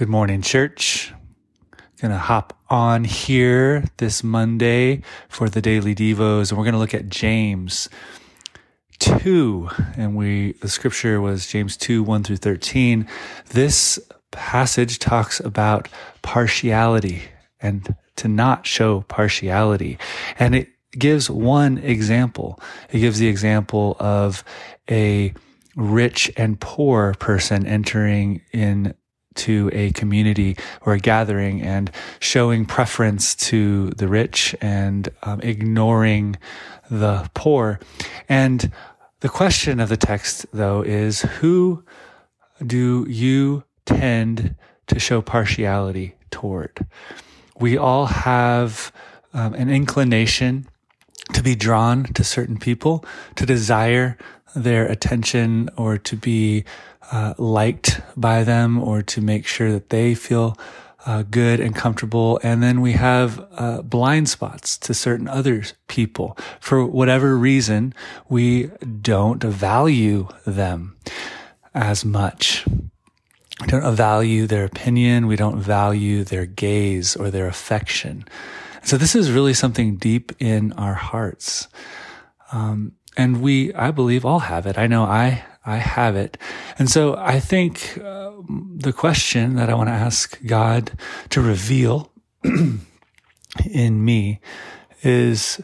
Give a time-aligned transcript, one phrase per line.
[0.00, 1.12] Good morning, church.
[2.00, 7.10] Gonna hop on here this Monday for the daily devos, and we're gonna look at
[7.10, 7.90] James
[9.00, 9.68] 2.
[9.98, 13.06] And we, the scripture was James 2, 1 through 13.
[13.50, 13.98] This
[14.30, 15.86] passage talks about
[16.22, 17.24] partiality
[17.60, 19.98] and to not show partiality.
[20.38, 22.58] And it gives one example.
[22.90, 24.44] It gives the example of
[24.90, 25.34] a
[25.76, 28.94] rich and poor person entering in
[29.34, 36.36] to a community or a gathering and showing preference to the rich and um, ignoring
[36.90, 37.78] the poor.
[38.28, 38.72] And
[39.20, 41.84] the question of the text, though, is who
[42.64, 44.56] do you tend
[44.88, 46.86] to show partiality toward?
[47.58, 48.92] We all have
[49.32, 50.66] um, an inclination
[51.34, 53.04] to be drawn to certain people,
[53.36, 54.18] to desire
[54.54, 56.64] their attention or to be
[57.12, 60.56] uh, liked by them or to make sure that they feel
[61.06, 62.38] uh, good and comfortable.
[62.42, 66.36] And then we have uh, blind spots to certain other people.
[66.60, 67.94] For whatever reason,
[68.28, 70.96] we don't value them
[71.74, 72.66] as much.
[73.60, 75.26] We don't value their opinion.
[75.26, 78.24] We don't value their gaze or their affection.
[78.82, 81.68] So this is really something deep in our hearts.
[82.52, 84.78] Um, and we, I believe, all have it.
[84.78, 86.38] I know I, I have it.
[86.78, 90.92] And so I think uh, the question that I want to ask God
[91.30, 92.12] to reveal
[93.70, 94.40] in me
[95.02, 95.60] is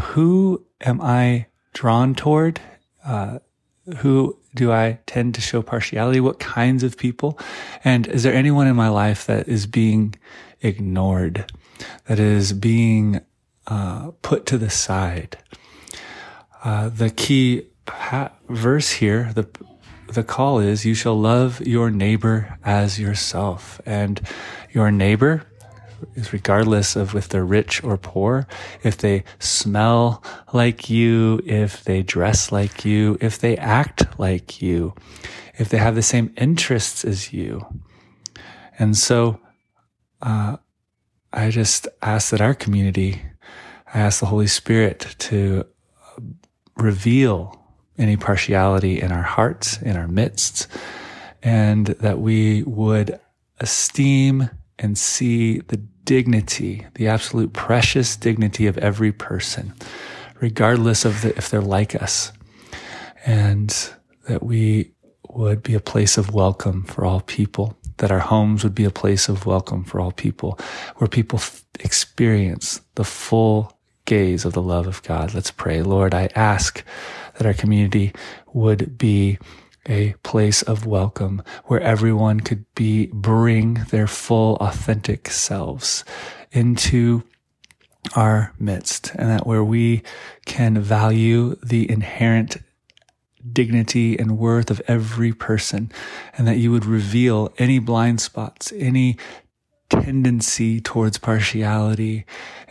[0.00, 2.60] who am I drawn toward?
[3.04, 3.38] Uh,
[3.98, 6.20] who do I tend to show partiality?
[6.20, 7.38] What kinds of people?
[7.84, 10.16] And is there anyone in my life that is being
[10.60, 11.52] ignored,
[12.06, 13.20] that is being
[13.66, 15.38] uh, put to the side?
[16.64, 17.68] Uh, the key
[18.48, 19.48] verse here, the
[20.12, 24.20] the call is, "You shall love your neighbor as yourself," and
[24.70, 25.42] your neighbor
[26.14, 28.46] is regardless of if they're rich or poor,
[28.82, 30.22] if they smell
[30.52, 34.94] like you, if they dress like you, if they act like you,
[35.58, 37.66] if they have the same interests as you.
[38.78, 39.40] And so,
[40.22, 40.56] uh,
[41.32, 43.22] I just ask that our community,
[43.92, 45.64] I ask the Holy Spirit to
[46.76, 47.60] reveal
[47.98, 50.66] any partiality in our hearts, in our midst,
[51.42, 53.18] and that we would
[53.60, 59.74] esteem and see the dignity, the absolute precious dignity of every person,
[60.40, 62.32] regardless of the, if they're like us,
[63.24, 63.90] and
[64.28, 64.92] that we
[65.30, 68.90] would be a place of welcome for all people, that our homes would be a
[68.90, 70.58] place of welcome for all people,
[70.96, 73.75] where people f- experience the full
[74.06, 75.34] gaze of the love of God.
[75.34, 75.82] Let's pray.
[75.82, 76.82] Lord, I ask
[77.34, 78.12] that our community
[78.52, 79.38] would be
[79.88, 86.04] a place of welcome where everyone could be bring their full authentic selves
[86.52, 87.22] into
[88.14, 90.02] our midst and that where we
[90.44, 92.56] can value the inherent
[93.52, 95.90] dignity and worth of every person
[96.36, 99.16] and that you would reveal any blind spots, any
[99.88, 102.24] tendency towards partiality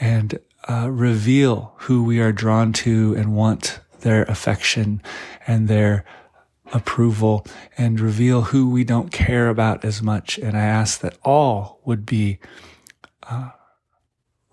[0.00, 0.38] and
[0.68, 5.02] uh, reveal who we are drawn to and want their affection
[5.46, 6.04] and their
[6.72, 7.46] approval
[7.76, 10.38] and reveal who we don't care about as much.
[10.38, 12.38] And I ask that all would be
[13.24, 13.50] uh,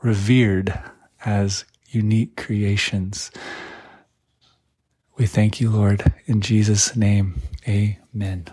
[0.02, 0.80] revered
[1.26, 3.32] as unique creations.
[5.18, 6.14] We thank you, Lord.
[6.26, 8.48] In Jesus' name, amen.